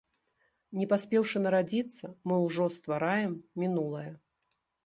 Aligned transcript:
Не 0.79 0.85
паспеўшы 0.93 1.37
нарадзіцца, 1.45 2.05
мы 2.31 2.35
ўжо 2.47 2.65
ствараем 2.79 3.39
мінулае. 3.65 4.11